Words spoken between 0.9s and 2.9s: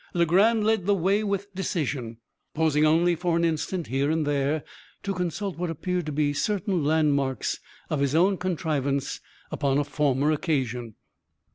way with decision; pausing